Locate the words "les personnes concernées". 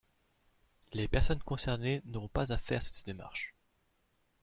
0.93-2.01